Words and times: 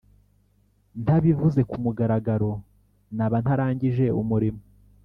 ntabivuze 1.03 1.61
ku 1.69 1.75
mugaragaro 1.83 2.51
naba 3.15 3.37
ntarangije 3.43 4.05
umurimo 4.21 4.61